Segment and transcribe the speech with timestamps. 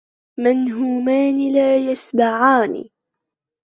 [0.39, 2.89] مَنْهُومَانِ لَا يَشْبَعَانِ